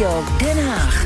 [0.00, 1.04] Den Haag.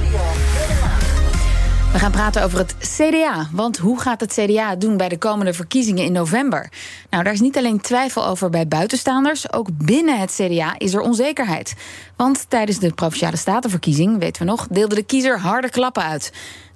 [1.92, 3.48] We gaan praten over het CDA.
[3.52, 6.70] Want hoe gaat het CDA doen bij de komende verkiezingen in november?
[7.10, 9.52] Nou, daar is niet alleen twijfel over bij buitenstaanders.
[9.52, 11.74] Ook binnen het CDA is er onzekerheid.
[12.16, 16.32] Want tijdens de provinciale statenverkiezing, weten we nog, deelde de kiezer harde klappen uit.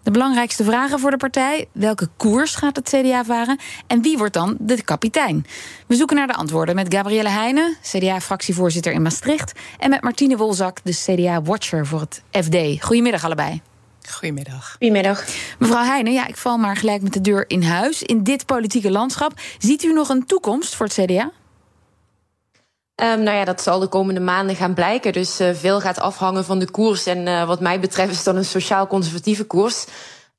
[0.09, 4.33] De belangrijkste vragen voor de partij: welke koers gaat het CDA varen en wie wordt
[4.33, 5.47] dan de kapitein?
[5.87, 10.79] We zoeken naar de antwoorden met Gabrielle Heijnen, CDA-fractievoorzitter in Maastricht, en met Martine Wolzak,
[10.83, 12.85] de CDA-watcher voor het FD.
[12.85, 13.61] Goedemiddag allebei.
[14.11, 14.71] Goedemiddag.
[14.71, 15.25] Goedemiddag.
[15.59, 18.03] Mevrouw Heijnen, ja, ik val maar gelijk met de deur in huis.
[18.03, 21.31] In dit politieke landschap, ziet u nog een toekomst voor het CDA?
[23.03, 25.13] Um, nou ja, dat zal de komende maanden gaan blijken.
[25.13, 27.07] Dus uh, veel gaat afhangen van de koers.
[27.07, 29.85] En uh, wat mij betreft is dat een sociaal-conservatieve koers.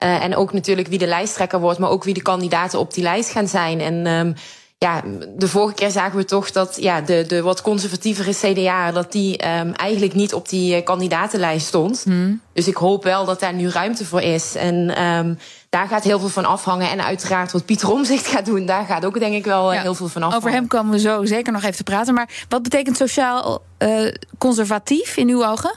[0.04, 3.04] Uh, en ook natuurlijk wie de lijsttrekker wordt, maar ook wie de kandidaten op die
[3.04, 3.80] lijst gaan zijn.
[3.80, 4.34] En um,
[4.78, 5.04] ja,
[5.38, 8.92] de vorige keer zagen we toch dat ja, de, de wat conservatievere CDA...
[8.92, 12.02] dat die um, eigenlijk niet op die kandidatenlijst stond.
[12.04, 12.42] Hmm.
[12.54, 14.56] Dus ik hoop wel dat daar nu ruimte voor is.
[14.56, 14.96] En
[15.70, 16.90] daar gaat heel veel van afhangen.
[16.90, 18.66] En uiteraard wat Pieter Omzicht gaat doen...
[18.66, 20.46] daar gaat ook denk ik wel ja, heel veel van afhangen.
[20.46, 22.14] Over hem komen we zo zeker nog even te praten.
[22.14, 25.74] Maar wat betekent sociaal uh, conservatief in uw ogen?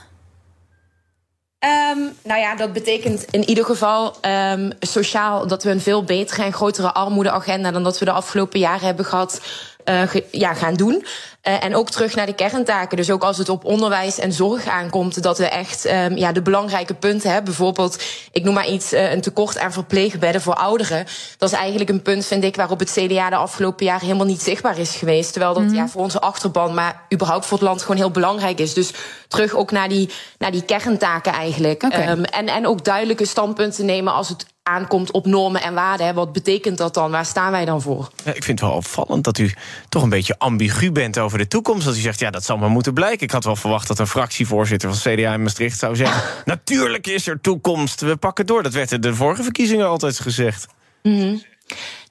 [1.64, 6.42] Um, nou ja, dat betekent in ieder geval um, sociaal dat we een veel betere
[6.42, 9.40] en grotere armoedeagenda dan dat we de afgelopen jaren hebben gehad,
[9.84, 11.04] uh, ge, ja, gaan doen.
[11.48, 12.96] Uh, en ook terug naar de kerntaken.
[12.96, 16.42] Dus ook als het op onderwijs en zorg aankomt, dat we echt um, ja, de
[16.42, 17.44] belangrijke punten hebben.
[17.44, 21.06] Bijvoorbeeld, ik noem maar iets, uh, een tekort aan verpleegbedden voor ouderen.
[21.38, 24.42] Dat is eigenlijk een punt, vind ik, waarop het CDA de afgelopen jaren helemaal niet
[24.42, 25.32] zichtbaar is geweest.
[25.32, 25.74] Terwijl dat mm.
[25.74, 28.74] ja, voor onze achterban, maar überhaupt voor het land gewoon heel belangrijk is.
[28.74, 28.90] Dus
[29.28, 31.82] terug ook naar die, naar die kerntaken eigenlijk.
[31.82, 32.08] Okay.
[32.08, 36.14] Um, en, en ook duidelijke standpunten nemen als het aankomt op normen en waarden.
[36.14, 37.10] Wat betekent dat dan?
[37.10, 38.10] Waar staan wij dan voor?
[38.24, 39.54] Ja, ik vind het wel opvallend dat u
[39.88, 41.84] toch een beetje ambigu bent over de toekomst.
[41.84, 43.22] Dat u zegt, ja, dat zal maar moeten blijken.
[43.22, 46.22] Ik had wel verwacht dat een fractievoorzitter van CDA in Maastricht zou zeggen...
[46.44, 48.62] natuurlijk is er toekomst, we pakken door.
[48.62, 50.66] Dat werd in de vorige verkiezingen altijd gezegd.
[51.02, 51.42] Mm -hmm.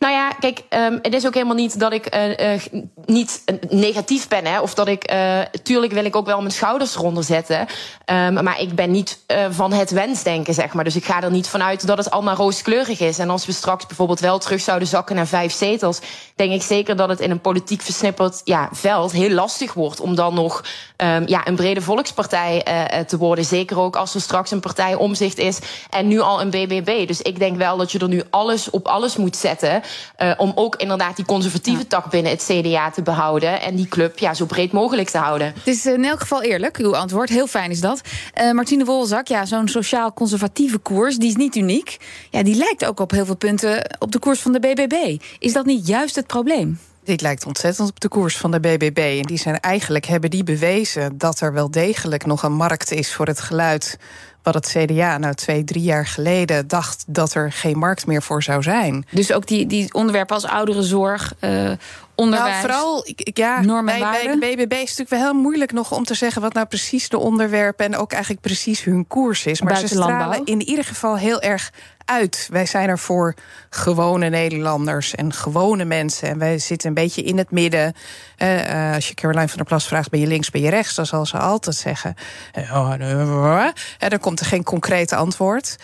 [0.01, 2.61] Nou ja, kijk, um, het is ook helemaal niet dat ik uh, uh,
[3.05, 4.45] niet negatief ben.
[4.45, 5.11] Hè, of dat ik.
[5.13, 7.67] Uh, tuurlijk wil ik ook wel mijn schouders eronder zetten.
[8.05, 10.83] Um, maar ik ben niet van het wensdenken, zeg maar.
[10.83, 13.19] Dus ik ga er niet vanuit dat het allemaal rooskleurig is.
[13.19, 15.99] En als we straks bijvoorbeeld wel terug zouden zakken naar vijf zetels.
[16.35, 19.99] denk ik zeker dat het in een politiek versnipperd ja, veld heel lastig wordt.
[19.99, 20.63] om dan nog
[20.97, 22.63] um, ja, een brede volkspartij
[23.07, 23.45] te worden.
[23.45, 25.59] Zeker ook als er straks een partij omzicht is.
[25.89, 27.07] en nu al een BBB.
[27.07, 29.50] Dus ik denk wel dat je er nu alles op alles moet zetten.
[29.63, 33.61] Uh, om ook inderdaad die conservatieve tak binnen het CDA te behouden.
[33.61, 35.47] En die club ja, zo breed mogelijk te houden.
[35.47, 37.29] Het is in elk geval eerlijk, uw antwoord.
[37.29, 38.01] Heel fijn is dat.
[38.41, 41.97] Uh, Martine Wolzak, ja, zo'n sociaal-conservatieve koers, die is niet uniek.
[42.29, 45.21] Ja, die lijkt ook op heel veel punten op de koers van de BBB.
[45.39, 46.79] Is dat niet juist het probleem?
[47.03, 49.17] Dit lijkt ontzettend op de koers van de BBB.
[49.19, 53.13] En die zijn eigenlijk hebben die bewezen dat er wel degelijk nog een markt is
[53.13, 53.97] voor het geluid
[54.43, 58.43] wat het CDA nou twee, drie jaar geleden dacht dat er geen markt meer voor
[58.43, 59.05] zou zijn.
[59.11, 61.71] Dus ook die, die onderwerpen als ouderenzorg, uh,
[62.15, 65.71] onderwijs, nou, vooral, ja, normen bij, bij de BBB is het natuurlijk wel heel moeilijk
[65.71, 69.45] nog om te zeggen wat nou precies de onderwerpen en ook eigenlijk precies hun koers
[69.45, 69.61] is.
[69.61, 71.71] Maar ze stralen in ieder geval heel erg
[72.11, 72.47] uit.
[72.51, 73.35] Wij zijn er voor
[73.69, 76.29] gewone Nederlanders en gewone mensen.
[76.29, 77.93] En wij zitten een beetje in het midden.
[78.37, 80.95] Uh, als je Caroline van der Plas vraagt, ben je links, ben je rechts?
[80.95, 82.15] Dan zal ze altijd zeggen,
[82.57, 85.75] uh, uh, dan komt er geen concreet antwoord.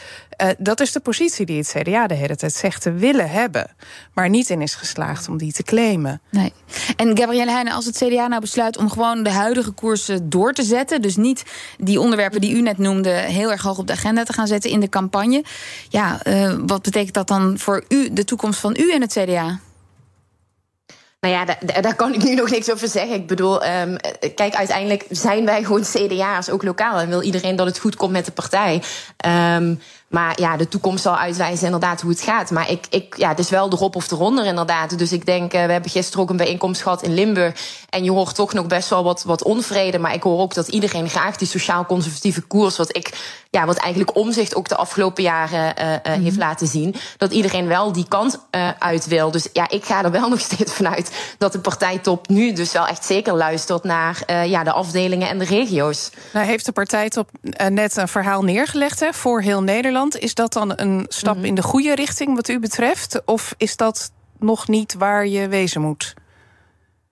[0.42, 3.76] Uh, dat is de positie die het CDA de hele tijd zegt te willen hebben.
[4.14, 6.22] Maar niet in is geslaagd om die te claimen.
[6.30, 6.54] Nee.
[6.96, 10.64] En Gabrielle Heijnen, als het CDA nou besluit om gewoon de huidige koersen door te
[10.64, 11.02] zetten.
[11.02, 11.44] Dus niet
[11.78, 14.70] die onderwerpen die u net noemde heel erg hoog op de agenda te gaan zetten
[14.70, 15.44] in de campagne.
[15.90, 19.60] Ja, uh, wat betekent dat dan voor u, de toekomst van u en het CDA?
[21.20, 23.16] Nou ja, daar, daar, kan ik nu nog niks over zeggen.
[23.16, 23.98] Ik bedoel, um,
[24.36, 27.00] kijk, uiteindelijk zijn wij gewoon CDA's, ook lokaal.
[27.00, 28.84] En wil iedereen dat het goed komt met de partij.
[29.56, 32.52] Um, Maar ja, de toekomst zal uitwijzen inderdaad hoe het gaat.
[32.52, 34.98] Maar ik, ik, ja, het is wel erop of eronder inderdaad.
[34.98, 37.86] Dus ik denk, we hebben gisteren ook een bijeenkomst gehad in Limburg.
[37.90, 40.00] En je hoort toch nog best wel wat, wat onvrede.
[40.00, 44.18] Maar ik hoor ook dat iedereen graag die sociaal-conservatieve koers, wat ik ja, wat eigenlijk
[44.18, 46.40] omzicht ook de afgelopen jaren uh, uh, heeft mhm.
[46.40, 46.96] laten zien.
[47.18, 49.32] Dat iedereen wel die kant uh, uit wil.
[49.32, 52.88] Dus ja, ik ga er wel nog steeds vanuit dat de partijtop nu dus wel
[52.88, 56.10] echt zeker luistert naar ja, de afdelingen en de regio's.
[56.34, 57.30] Nou, heeft de partijtop
[57.70, 59.97] net een verhaal neergelegd hè, voor heel Nederland.
[60.06, 61.46] Is dat dan een stap mhm.
[61.46, 63.22] in de goede richting wat u betreft?
[63.26, 66.14] Of is dat nog niet waar je wezen moet?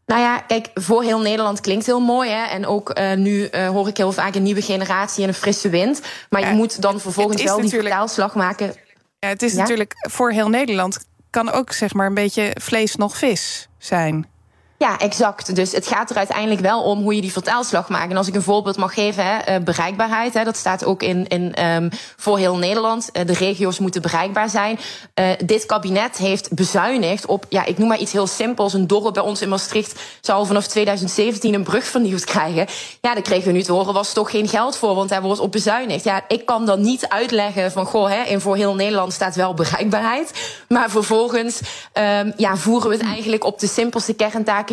[0.06, 2.30] Nou ja, kijk, voor heel Nederland klinkt heel mooi.
[2.30, 2.46] Hè?
[2.46, 5.70] En ook uh, nu uh, hoor ik heel vaak een nieuwe generatie en een frisse
[5.70, 6.02] wind.
[6.30, 8.74] Maar je moet dan vervolgens wel die vertaalslag maken.
[9.20, 10.98] Ja, het is natuurlijk voor heel Nederland
[11.30, 14.28] kan ook zeg maar een beetje vlees nog vis zijn.
[14.78, 15.56] Ja, exact.
[15.56, 18.12] Dus het gaat er uiteindelijk wel om hoe je die vertaalslag maakt.
[18.12, 20.34] En als ik een voorbeeld mag geven, hè, eh, bereikbaarheid.
[20.34, 23.10] Hè, dat staat ook in, in um, voor heel Nederland.
[23.14, 24.80] Uh, de regio's moeten bereikbaar zijn.
[25.20, 28.74] Uh, dit kabinet heeft bezuinigd op, ja, ik noem maar iets heel simpels.
[28.74, 32.66] Een dorp bij ons in Maastricht zou vanaf 2017 een brug vernieuwd krijgen.
[33.02, 35.40] Ja, daar kregen we nu te horen, was toch geen geld voor, want daar wordt
[35.40, 36.04] op bezuinigd.
[36.04, 39.54] Ja, ik kan dan niet uitleggen van, goh, hè, in voor heel Nederland staat wel
[39.54, 40.32] bereikbaarheid.
[40.68, 41.60] Maar vervolgens
[41.94, 44.16] um, ja, voeren we het eigenlijk op de simpelste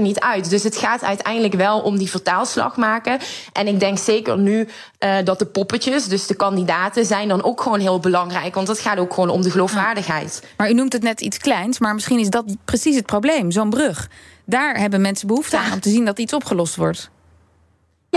[0.02, 0.50] niet uit.
[0.50, 3.18] Dus het gaat uiteindelijk wel om die vertaalslag maken.
[3.52, 4.68] En ik denk zeker nu
[4.98, 8.54] uh, dat de poppetjes, dus de kandidaten, zijn dan ook gewoon heel belangrijk.
[8.54, 10.42] Want het gaat ook gewoon om de geloofwaardigheid.
[10.56, 13.70] Maar u noemt het net iets kleins, maar misschien is dat precies het probleem, zo'n
[13.70, 14.08] brug.
[14.44, 17.10] Daar hebben mensen behoefte aan om te zien dat iets opgelost wordt.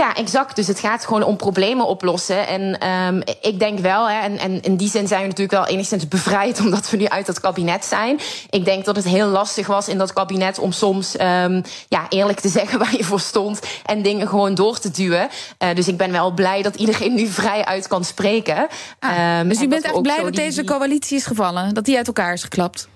[0.00, 0.56] Ja, exact.
[0.56, 2.46] Dus het gaat gewoon om problemen oplossen.
[2.46, 5.66] En um, ik denk wel, hè, en, en in die zin zijn we natuurlijk wel
[5.66, 8.20] enigszins bevrijd omdat we nu uit dat kabinet zijn.
[8.50, 12.40] Ik denk dat het heel lastig was in dat kabinet om soms um, ja, eerlijk
[12.40, 15.28] te zeggen waar je voor stond en dingen gewoon door te duwen.
[15.58, 18.66] Uh, dus ik ben wel blij dat iedereen nu vrij uit kan spreken.
[18.98, 22.06] Ah, um, dus u bent echt blij dat deze coalitie is gevallen, dat die uit
[22.06, 22.88] elkaar is geklapt?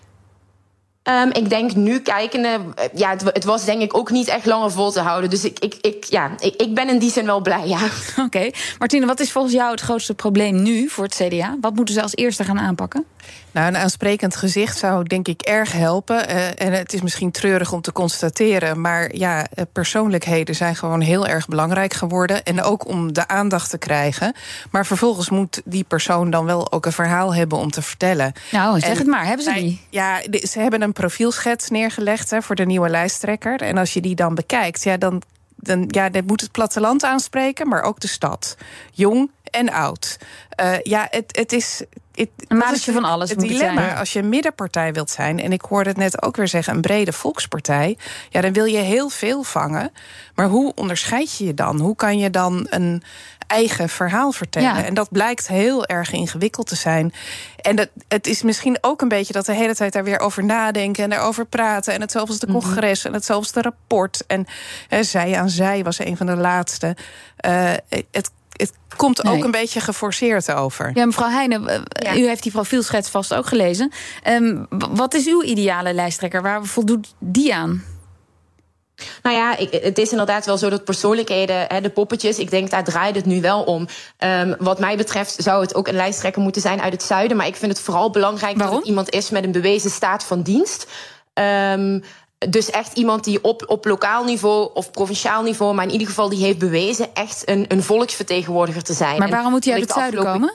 [1.02, 4.46] Um, ik denk nu kijkende, eh, ja, het, het, was denk ik ook niet echt
[4.46, 5.30] langer vol te houden.
[5.30, 7.78] Dus ik, ik, ik, ja, ik, ik ben in die zin wel blij, ja.
[8.10, 8.20] Oké.
[8.20, 8.54] Okay.
[8.78, 11.56] Martine, wat is volgens jou het grootste probleem nu voor het CDA?
[11.60, 13.04] Wat moeten ze als eerste gaan aanpakken?
[13.52, 16.30] Nou, een aansprekend gezicht zou denk ik erg helpen.
[16.30, 21.00] Uh, en het is misschien treurig om te constateren, maar ja, eh, persoonlijkheden zijn gewoon
[21.00, 22.44] heel erg belangrijk geworden.
[22.44, 24.34] En ook om de aandacht te krijgen.
[24.70, 28.32] Maar vervolgens moet die persoon dan wel ook een verhaal hebben om te vertellen.
[28.50, 29.80] Nou, zeg het maar, hebben ze die?
[29.90, 33.60] Ja, ze hebben een profielschets neergelegd hè, voor de nieuwe lijsttrekker.
[33.60, 35.22] En als je die dan bekijkt, ja, dan
[35.62, 38.56] dan, ja, dit moet het platteland aanspreken, maar ook de stad.
[38.92, 40.18] Jong en oud.
[40.60, 41.82] Uh, ja, het, het is.
[42.14, 43.30] Het, een maatje van alles.
[43.30, 43.96] Het dilemma, zijn.
[43.96, 46.80] als je een middenpartij wilt zijn, en ik hoorde het net ook weer zeggen, een
[46.80, 47.98] brede volkspartij,
[48.30, 49.92] ja, dan wil je heel veel vangen.
[50.34, 51.80] Maar hoe onderscheid je je dan?
[51.80, 53.02] Hoe kan je dan een
[53.46, 54.84] eigen verhaal vertellen?
[54.84, 57.12] En dat blijkt heel erg ingewikkeld te zijn.
[57.60, 60.44] En dat, het is misschien ook een beetje dat de hele tijd daar weer over
[60.44, 61.94] nadenken en erover praten.
[61.94, 62.58] En hetzelfde als de mhm.
[62.58, 64.24] congres en hetzelfde rapport.
[64.26, 64.46] En
[65.00, 66.96] zij aan zij was een van de laatste.
[67.46, 67.72] Uh,
[68.10, 68.30] het
[68.60, 70.90] het komt ook een beetje geforceerd over.
[70.94, 71.84] Ja, mevrouw Heijnen,
[72.16, 73.92] u heeft die profielschets vast ook gelezen.
[74.28, 76.42] Um, wat is uw ideale lijsttrekker?
[76.42, 77.84] Waar voldoet die aan?
[79.22, 82.70] Nou ja, ik, het is inderdaad wel zo dat persoonlijkheden, hè, de poppetjes, ik denk
[82.70, 83.86] daar draait het nu wel om.
[84.18, 87.36] Um, wat mij betreft zou het ook een lijsttrekker moeten zijn uit het zuiden.
[87.36, 88.74] Maar ik vind het vooral belangrijk Waarom?
[88.74, 90.86] dat het iemand is met een bewezen staat van dienst.
[91.34, 92.02] Um,
[92.48, 96.28] dus echt iemand die op, op lokaal niveau of provinciaal niveau, maar in ieder geval
[96.28, 99.18] die heeft bewezen echt een, een volksvertegenwoordiger te zijn.
[99.18, 100.52] Maar waarom moet hij uit het zuiden komen?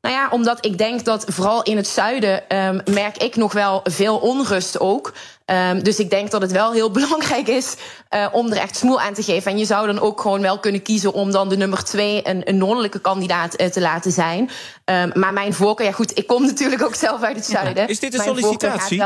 [0.00, 3.80] Nou ja, omdat ik denk dat vooral in het zuiden um, merk ik nog wel
[3.84, 5.12] veel onrust ook.
[5.46, 7.76] Um, dus ik denk dat het wel heel belangrijk is
[8.10, 9.50] uh, om er echt smoel aan te geven.
[9.50, 12.48] En je zou dan ook gewoon wel kunnen kiezen om dan de nummer twee een,
[12.48, 14.50] een noordelijke kandidaat uh, te laten zijn.
[14.84, 17.88] Um, maar mijn voorkeur, ja goed, ik kom natuurlijk ook zelf uit het zuiden.
[17.88, 19.02] Is dit een sollicitatie?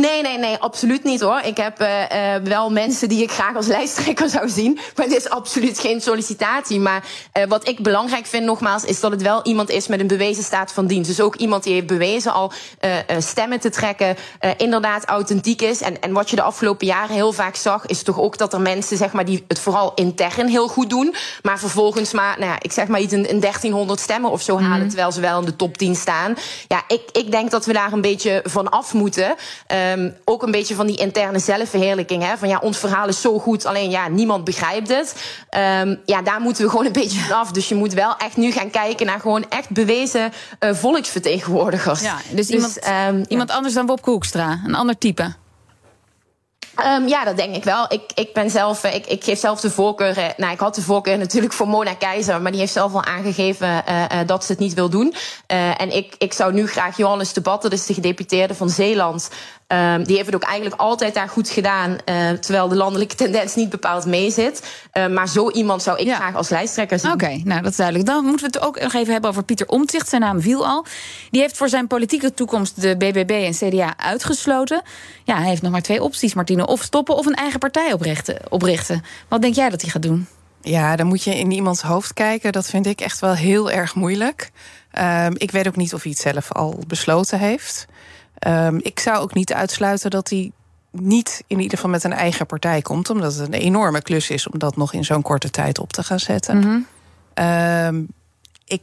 [0.00, 1.40] Nee, nee, nee, absoluut niet hoor.
[1.40, 4.78] Ik heb uh, uh, wel mensen die ik graag als lijsttrekker zou zien.
[4.96, 6.80] Maar dit is absoluut geen sollicitatie.
[6.80, 7.04] Maar
[7.38, 10.42] uh, wat ik belangrijk vind, nogmaals, is dat het wel iemand is met een bewezen
[10.44, 11.08] staat van dienst.
[11.08, 12.52] Dus ook iemand die heeft bewezen al
[13.18, 14.16] stemmen te trekken,
[14.56, 15.80] inderdaad authentiek is.
[15.80, 18.60] En, en wat je de afgelopen jaren heel vaak zag, is toch ook dat er
[18.60, 21.14] mensen, zeg maar, die het vooral intern heel goed doen.
[21.42, 24.58] Maar vervolgens maar, nou ja, ik zeg maar iets, een, een 1300 stemmen of zo
[24.58, 24.88] halen, mm.
[24.88, 26.36] terwijl ze wel in de top 10 staan.
[26.68, 29.34] Ja, ik, ik denk dat we daar een beetje van af moeten.
[29.92, 32.22] Um, ook een beetje van die interne zelfverheerlijking.
[32.22, 32.36] Hè?
[32.36, 35.14] Van ja, ons verhaal is zo goed, alleen ja, niemand begrijpt het.
[35.80, 37.50] Um, ja, daar moeten we gewoon een beetje vanaf.
[37.50, 42.00] Dus je moet wel echt nu gaan kijken naar gewoon echt bewezen uh, volksvertegenwoordigers.
[42.00, 43.54] Ja, dus, dus iemand, um, iemand ja.
[43.56, 45.34] anders dan Bob Koekstra, een ander type.
[46.80, 47.86] Um, ja, dat denk ik wel.
[47.88, 50.34] Ik, ik ben zelf, ik, ik geef zelf de voorkeur.
[50.36, 53.84] Nou, ik had de voorkeur natuurlijk voor Mona Keizer, maar die heeft zelf al aangegeven
[53.88, 55.14] uh, uh, dat ze het niet wil doen.
[55.52, 59.30] Uh, en ik, ik zou nu graag Johannes de Batten, dus de gedeputeerde van Zeeland,
[59.68, 61.90] Um, die heeft het ook eigenlijk altijd daar goed gedaan.
[61.90, 64.86] Uh, terwijl de landelijke tendens niet bepaald meezit.
[64.92, 66.14] Uh, maar zo iemand zou ik ja.
[66.14, 67.12] graag als lijsttrekker zien.
[67.12, 68.06] Oké, okay, nou dat is duidelijk.
[68.06, 70.08] Dan moeten we het ook nog even hebben over Pieter Omtzigt.
[70.08, 70.84] Zijn naam viel al.
[71.30, 74.82] Die heeft voor zijn politieke toekomst de BBB en CDA uitgesloten.
[75.24, 76.66] Ja, hij heeft nog maar twee opties, Martine.
[76.66, 78.38] Of stoppen of een eigen partij oprichten.
[78.48, 79.04] oprichten.
[79.28, 80.26] Wat denk jij dat hij gaat doen?
[80.60, 82.52] Ja, dan moet je in iemands hoofd kijken.
[82.52, 84.50] Dat vind ik echt wel heel erg moeilijk.
[84.98, 87.86] Um, ik weet ook niet of hij het zelf al besloten heeft.
[88.46, 90.52] Um, ik zou ook niet uitsluiten dat hij
[90.90, 94.48] niet in ieder geval met een eigen partij komt, omdat het een enorme klus is
[94.48, 96.56] om dat nog in zo'n korte tijd op te gaan zetten.
[96.56, 96.86] Mm -hmm.
[97.86, 98.08] um,
[98.64, 98.82] ik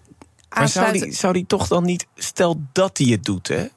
[0.50, 3.68] maar zou die, zou die toch dan niet, stel dat hij het doet, hè?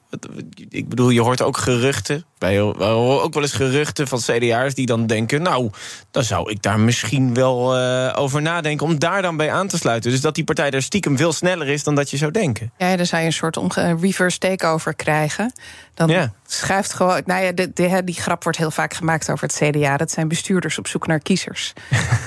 [0.69, 2.25] Ik bedoel, je hoort ook geruchten.
[2.39, 5.43] Wij, horen ook wel eens geruchten van CDA'ers die dan denken...
[5.43, 5.71] nou,
[6.11, 8.87] dan zou ik daar misschien wel uh, over nadenken...
[8.87, 10.11] om daar dan bij aan te sluiten.
[10.11, 12.73] Dus dat die partij daar stiekem veel sneller is dan dat je zou denken.
[12.79, 13.57] Ja, dan zou je een soort
[14.01, 15.53] reverse takeover krijgen.
[15.95, 16.33] Dan ja.
[16.47, 17.23] schuift gewoon...
[17.25, 19.97] Nou ja, de, de, die grap wordt heel vaak gemaakt over het CDA.
[19.97, 21.73] Dat zijn bestuurders op zoek naar kiezers.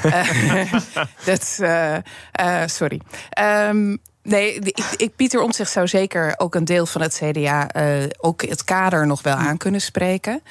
[0.05, 0.73] uh,
[1.25, 1.97] dat, uh,
[2.65, 3.01] sorry.
[3.69, 7.76] Um, Nee, ik, ik, Pieter Omtzigt zou zeker ook een deel van het CDA, eh,
[8.19, 10.41] ook het kader nog wel aan kunnen spreken.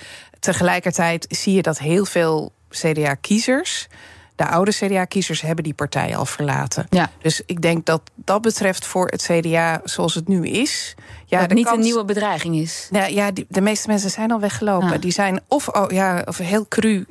[0.40, 3.88] Tegelijkertijd zie je dat heel veel CDA-kiezers,
[4.36, 6.86] de oude CDA-kiezers, hebben die partij al verlaten.
[6.90, 7.10] Ja.
[7.22, 10.94] Dus ik denk dat dat betreft voor het CDA zoals het nu is.
[11.26, 12.88] Ja, dat niet een nieuwe bedreiging is.
[12.90, 14.92] Nou, ja, die, de meeste mensen zijn al weggelopen.
[14.92, 15.00] Ah.
[15.00, 17.06] Die zijn of, oh, ja, of heel cru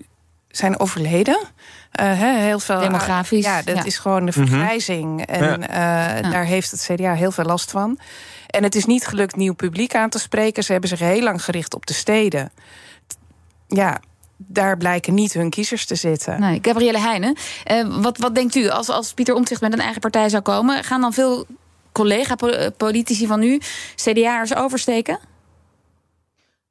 [0.48, 1.40] zijn overleden.
[2.02, 2.80] Uh, heel veel.
[2.80, 3.46] Demografisch.
[3.46, 4.48] Ja, dat is gewoon de mhm.
[4.48, 5.26] vergrijzing.
[5.26, 8.00] En uh, daar heeft het CDA heel veel last van.
[8.56, 10.64] En het is niet gelukt nieuw publiek aan te spreken.
[10.64, 12.52] Ze hebben zich heel lang gericht op de steden.
[13.68, 14.02] Ja,
[14.38, 16.40] daar blijken niet hun kiezers te zitten.
[16.40, 17.38] Nee, Gabrielle Heijnen,
[17.72, 20.84] uh, wat, wat denkt u als, als Pieter Omtzigt met een eigen partij zou komen?
[20.84, 21.46] Gaan dan veel
[21.92, 23.60] collega-politici van u,
[23.96, 25.20] CDA'ers, oversteken?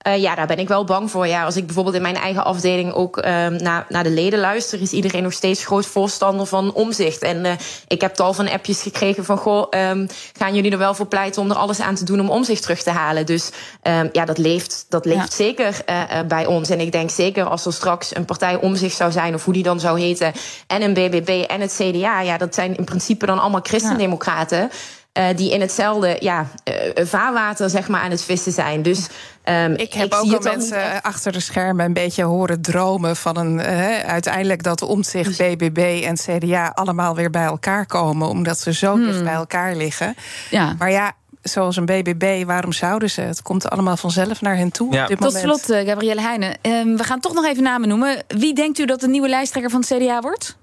[0.06, 1.26] Uh, ja, daar ben ik wel bang voor.
[1.26, 4.80] Ja, als ik bijvoorbeeld in mijn eigen afdeling ook uh, naar, naar de leden luister,
[4.80, 7.22] is iedereen nog steeds groot voorstander van omzicht.
[7.22, 7.52] En uh,
[7.88, 10.08] ik heb tal van appjes gekregen van: Goh, um,
[10.38, 12.82] gaan jullie er wel voor pleiten om er alles aan te doen om omzicht terug
[12.82, 13.26] te halen?
[13.26, 13.50] Dus
[13.82, 15.44] um, ja, dat leeft, dat leeft ja.
[15.44, 15.82] zeker
[16.28, 16.70] bij ons.
[16.70, 19.62] En ik denk zeker als er straks een partij omzicht zou zijn, of hoe die
[19.62, 20.32] dan zou heten,
[20.66, 24.58] en een BBB en het CDA, ja, dat zijn in principe dan allemaal christendemocraten.
[24.58, 24.70] Ja.
[25.18, 28.82] Uh, die in hetzelfde ja, uh, vaarwater zeg maar, aan het vissen zijn.
[28.82, 29.06] Dus,
[29.44, 33.36] um, ik heb ik ook al mensen achter de schermen een beetje horen dromen van
[33.36, 38.72] een uh, uiteindelijk dat omzicht BBB en CDA allemaal weer bij elkaar komen, omdat ze
[38.72, 39.04] zo hmm.
[39.04, 40.14] dicht bij elkaar liggen.
[40.50, 40.74] Ja.
[40.78, 43.20] Maar ja, zoals een BBB, waarom zouden ze?
[43.20, 44.92] Het komt allemaal vanzelf naar hen toe.
[44.92, 45.02] Ja.
[45.02, 46.56] Op dit Tot slot, Gabrielle Heijnen.
[46.62, 48.22] Uh, we gaan toch nog even namen noemen.
[48.28, 50.56] Wie denkt u dat de nieuwe lijsttrekker van het CDA wordt?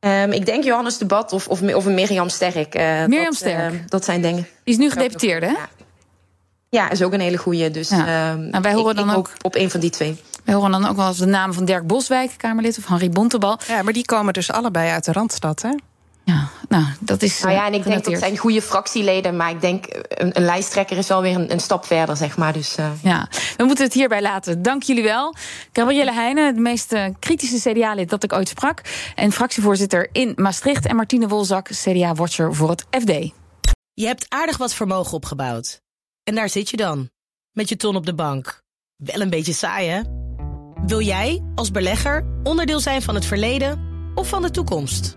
[0.00, 2.74] Um, ik denk Johannes de Bad of, of, of een Mirjam Sterk.
[2.74, 3.72] Uh, Mirjam dat, Sterk.
[3.72, 4.46] Uh, dat zijn dingen.
[4.64, 5.52] Die is nu gedeputeerde, hè?
[5.52, 5.68] Ja.
[6.68, 7.70] ja, is ook een hele goeie.
[7.70, 8.32] Dus ja.
[8.32, 10.20] um, nou, wij horen ik, dan ik ook op een van die twee.
[10.44, 13.58] Wij horen dan ook wel eens de namen van Dirk Boswijk, Kamerlid, of Henri Bontebal.
[13.66, 15.70] Ja, maar die komen dus allebei uit de Randstad, hè?
[16.24, 17.40] Ja, nou, dat is.
[17.40, 20.96] Nou ja, en ik denk dat zijn goede fractieleden, maar ik denk een, een lijsttrekker
[20.96, 22.52] is wel weer een, een, stap verder, zeg maar.
[22.52, 22.90] Dus, uh...
[23.02, 24.62] Ja, we moeten het hierbij laten.
[24.62, 25.34] Dank jullie wel.
[25.72, 28.82] Gabrielle Heijnen, de meest kritische CDA-lid dat ik ooit sprak.
[29.14, 30.86] En fractievoorzitter in Maastricht.
[30.86, 33.12] En Martine Wolzak, CDA-watcher voor het FD.
[33.92, 35.80] Je hebt aardig wat vermogen opgebouwd.
[36.24, 37.10] En daar zit je dan,
[37.52, 38.62] met je ton op de bank.
[38.96, 40.00] Wel een beetje saai, hè?
[40.86, 43.80] Wil jij, als belegger, onderdeel zijn van het verleden
[44.14, 45.16] of van de toekomst?